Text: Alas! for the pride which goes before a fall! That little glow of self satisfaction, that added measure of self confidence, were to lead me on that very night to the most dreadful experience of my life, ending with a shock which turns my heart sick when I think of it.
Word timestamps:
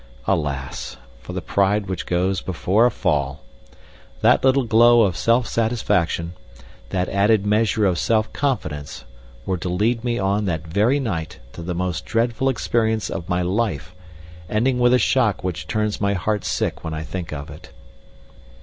Alas! 0.25 0.97
for 1.19 1.33
the 1.33 1.43
pride 1.43 1.85
which 1.85 2.07
goes 2.07 2.41
before 2.41 2.87
a 2.87 2.89
fall! 2.89 3.43
That 4.21 4.43
little 4.43 4.63
glow 4.63 5.03
of 5.03 5.15
self 5.15 5.45
satisfaction, 5.45 6.33
that 6.89 7.07
added 7.09 7.45
measure 7.45 7.85
of 7.85 7.99
self 7.99 8.33
confidence, 8.33 9.03
were 9.45 9.59
to 9.59 9.69
lead 9.69 10.03
me 10.03 10.17
on 10.17 10.45
that 10.45 10.65
very 10.65 10.99
night 10.99 11.37
to 11.53 11.61
the 11.61 11.75
most 11.75 12.03
dreadful 12.03 12.49
experience 12.49 13.11
of 13.11 13.29
my 13.29 13.43
life, 13.43 13.93
ending 14.49 14.79
with 14.79 14.95
a 14.95 14.97
shock 14.97 15.43
which 15.43 15.67
turns 15.67 16.01
my 16.01 16.13
heart 16.15 16.43
sick 16.45 16.83
when 16.83 16.95
I 16.95 17.03
think 17.03 17.31
of 17.31 17.51
it. 17.51 17.69